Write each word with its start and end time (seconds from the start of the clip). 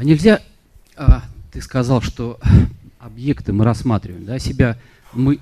А 0.00 0.02
нельзя, 0.02 0.40
а, 0.96 1.24
ты 1.52 1.60
сказал, 1.60 2.00
что 2.00 2.40
объекты 2.98 3.52
мы 3.52 3.66
рассматриваем, 3.66 4.24
да, 4.24 4.38
себя, 4.38 4.78
мы, 5.12 5.38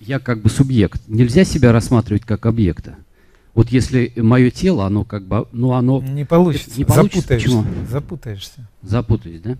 я 0.00 0.18
как 0.18 0.40
бы 0.40 0.50
субъект. 0.50 1.00
Нельзя 1.06 1.44
себя 1.44 1.70
рассматривать 1.70 2.24
как 2.24 2.44
объекта. 2.44 2.96
Вот 3.54 3.68
если 3.68 4.12
мое 4.16 4.50
тело, 4.50 4.84
оно 4.84 5.04
как 5.04 5.22
бы, 5.22 5.46
ну 5.52 5.74
оно... 5.74 6.02
Не 6.02 6.24
получится. 6.24 6.76
Не 6.76 6.84
получится. 6.84 7.20
Запутаешься. 7.20 7.48
Почему? 7.48 7.86
Запутаешься. 7.88 8.68
Запутаюсь, 8.82 9.40
да? 9.40 9.56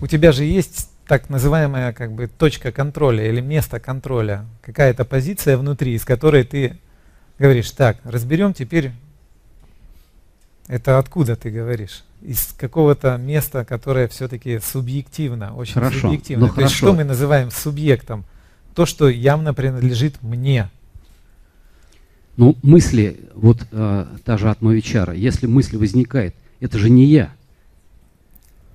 У 0.00 0.06
тебя 0.06 0.32
же 0.32 0.44
есть 0.44 0.88
так 1.06 1.28
называемая 1.28 1.92
как 1.92 2.12
бы 2.12 2.26
точка 2.26 2.72
контроля 2.72 3.28
или 3.28 3.42
место 3.42 3.80
контроля, 3.80 4.46
какая-то 4.62 5.04
позиция 5.04 5.58
внутри, 5.58 5.92
из 5.92 6.06
которой 6.06 6.42
ты 6.44 6.78
говоришь, 7.38 7.70
так, 7.70 7.98
разберем 8.04 8.54
теперь, 8.54 8.92
это 10.68 10.98
откуда 10.98 11.34
ты 11.34 11.50
говоришь? 11.50 12.04
Из 12.22 12.54
какого-то 12.58 13.16
места, 13.16 13.64
которое 13.64 14.06
все-таки 14.08 14.58
субъективно, 14.60 15.54
очень 15.54 15.74
Хорошо, 15.74 16.00
субъективно. 16.00 16.46
ну 16.46 16.52
То 16.52 16.60
есть 16.60 16.74
хорошо. 16.74 16.86
что 16.86 16.96
мы 16.96 17.04
называем 17.04 17.50
субъектом? 17.50 18.24
То, 18.74 18.86
что 18.86 19.08
явно 19.08 19.54
принадлежит 19.54 20.22
мне. 20.22 20.68
Ну, 22.36 22.56
мысли, 22.62 23.18
вот 23.34 23.66
э, 23.72 24.06
та 24.24 24.38
же 24.38 24.48
от 24.50 24.62
Мовичара, 24.62 25.12
если 25.12 25.46
мысль 25.46 25.76
возникает, 25.76 26.34
это 26.60 26.78
же 26.78 26.88
не 26.88 27.04
я. 27.04 27.32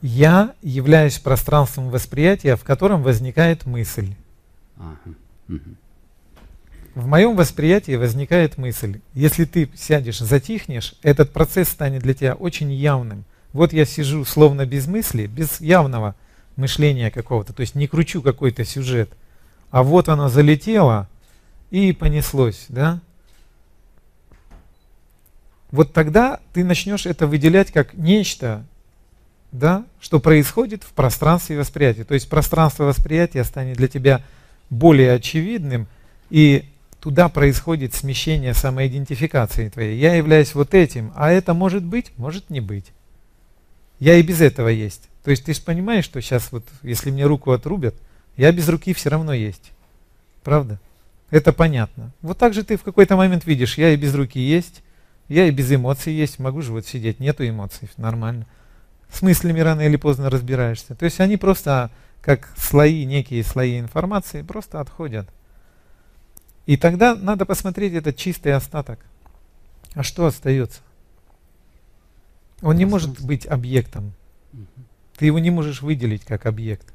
Я 0.02 0.54
являюсь 0.62 1.18
пространством 1.20 1.90
восприятия, 1.90 2.58
в 2.58 2.64
котором 2.66 3.04
возникает 3.04 3.66
мысль. 3.66 4.16
Ага. 4.78 5.16
мгм. 5.48 5.78
В 6.96 7.08
моем 7.08 7.36
восприятии 7.36 7.96
возникает 7.96 8.58
мысль. 8.58 9.02
Если 9.16 9.46
ты 9.46 9.70
сядешь, 9.76 10.20
затихнешь, 10.20 10.94
этот 11.02 11.34
процесс 11.34 11.70
станет 11.70 12.04
для 12.04 12.14
тебя 12.14 12.36
очень 12.36 12.72
явным. 12.72 13.26
Вот 13.52 13.74
я 13.74 13.86
сижу 13.86 14.26
словно 14.26 14.66
без 14.66 14.88
мысли, 14.88 15.26
без 15.26 15.60
явного 15.60 16.16
мышления 16.56 17.10
какого-то, 17.10 17.54
то 17.54 17.62
есть 17.62 17.74
не 17.74 17.88
кручу 17.88 18.22
какой-то 18.22 18.64
сюжет, 18.64 19.10
а 19.72 19.82
вот 19.82 20.08
оно 20.08 20.30
залетело 20.30 21.10
и 21.72 21.94
понеслось, 21.94 22.66
да? 22.70 23.00
Вот 25.72 25.94
тогда 25.94 26.40
ты 26.54 26.64
начнешь 26.64 27.08
это 27.08 27.26
выделять 27.26 27.72
как 27.72 27.96
нечто, 27.96 28.64
да, 29.52 29.86
что 30.00 30.20
происходит 30.20 30.84
в 30.84 30.94
пространстве 30.94 31.58
восприятия. 31.58 32.04
То 32.04 32.14
есть 32.14 32.30
пространство 32.30 32.84
восприятия 32.84 33.44
станет 33.44 33.78
для 33.78 33.88
тебя 33.88 34.24
более 34.70 35.14
очевидным, 35.14 35.88
и 36.30 36.70
туда 37.04 37.28
происходит 37.28 37.94
смещение 37.94 38.54
самоидентификации 38.54 39.68
твоей. 39.68 40.00
Я 40.00 40.16
являюсь 40.16 40.56
вот 40.56 40.74
этим, 40.74 41.12
а 41.16 41.32
это 41.32 41.54
может 41.54 41.84
быть, 41.84 42.14
может 42.16 42.50
не 42.50 42.62
быть. 42.62 42.94
Я 44.00 44.16
и 44.16 44.22
без 44.22 44.40
этого 44.40 44.70
есть. 44.70 45.10
То 45.22 45.30
есть 45.30 45.44
ты 45.44 45.54
же 45.54 45.62
понимаешь, 45.62 46.06
что 46.06 46.22
сейчас 46.22 46.50
вот, 46.54 46.64
если 46.82 47.12
мне 47.12 47.26
руку 47.26 47.52
отрубят, 47.52 47.94
я 48.38 48.54
без 48.54 48.70
руки 48.70 48.94
все 48.94 49.10
равно 49.10 49.34
есть. 49.34 49.74
Правда? 50.46 50.80
Это 51.30 51.52
понятно. 51.52 52.14
Вот 52.22 52.38
так 52.38 52.54
же 52.54 52.64
ты 52.64 52.78
в 52.78 52.84
какой-то 52.84 53.18
момент 53.18 53.46
видишь, 53.46 53.78
я 53.78 53.90
и 53.90 53.98
без 53.98 54.16
руки 54.16 54.40
есть, 54.40 54.82
я 55.28 55.46
и 55.46 55.52
без 55.52 55.74
эмоций 55.74 56.14
есть, 56.14 56.40
могу 56.40 56.62
же 56.62 56.72
вот 56.72 56.86
сидеть, 56.86 57.20
нету 57.20 57.46
эмоций, 57.46 57.90
нормально. 57.98 58.46
С 59.12 59.22
мыслями 59.22 59.60
рано 59.60 59.82
или 59.82 59.98
поздно 59.98 60.30
разбираешься. 60.30 60.96
То 60.96 61.04
есть 61.04 61.20
они 61.20 61.36
просто 61.36 61.92
как 62.22 62.54
слои, 62.56 63.04
некие 63.04 63.44
слои 63.44 63.78
информации, 63.78 64.42
просто 64.42 64.80
отходят. 64.80 65.28
И 66.66 66.78
тогда 66.78 67.16
надо 67.16 67.46
посмотреть 67.46 67.94
этот 67.94 68.16
чистый 68.16 68.54
остаток. 68.54 69.00
А 69.94 70.04
что 70.04 70.26
остается? 70.26 70.82
Он 72.62 72.76
не 72.76 72.86
может 72.86 73.22
быть 73.22 73.46
объектом. 73.46 74.14
Ты 75.18 75.26
его 75.26 75.40
не 75.40 75.52
можешь 75.52 75.82
выделить 75.82 76.24
как 76.24 76.46
объект. 76.46 76.94